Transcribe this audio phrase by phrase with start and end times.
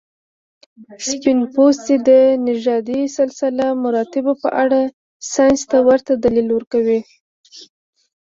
[1.07, 2.09] سپین پوستي د
[2.47, 4.79] نژادي سلسله مراتبو په اړه
[5.33, 6.99] ساینس ته ورته دلیل ورکوي.